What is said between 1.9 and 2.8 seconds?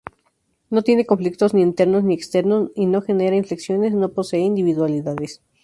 ni externos,